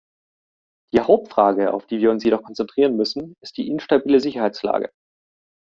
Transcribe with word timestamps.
Die 0.95 0.99
Hauptfrage, 0.99 1.71
auf 1.71 1.85
die 1.85 1.99
wir 1.99 2.09
uns 2.09 2.23
jedoch 2.23 2.41
konzentrieren 2.41 2.95
müssen, 2.97 3.35
ist 3.39 3.55
die 3.57 3.67
instabile 3.67 4.19
Sicherheitslage. 4.19 4.89